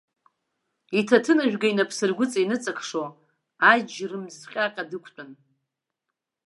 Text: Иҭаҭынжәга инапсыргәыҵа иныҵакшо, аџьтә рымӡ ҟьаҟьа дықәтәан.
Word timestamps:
Иҭаҭынжәга 0.99 1.67
инапсыргәыҵа 1.71 2.39
иныҵакшо, 2.41 3.03
аџьтә 3.71 4.05
рымӡ 4.09 4.35
ҟьаҟьа 4.51 4.89
дықәтәан. 4.89 5.31